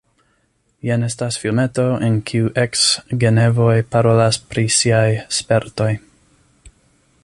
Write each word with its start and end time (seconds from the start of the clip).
Jen 0.89 1.07
estas 1.07 1.37
filmeto, 1.43 1.85
en 2.07 2.15
kiu 2.31 2.49
eks-genevoj 2.63 3.77
parolas 3.97 4.43
pri 4.55 4.67
siaj 4.79 5.07
spertoj. 5.43 5.91